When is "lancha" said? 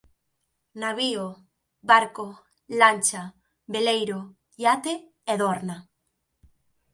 2.79-3.23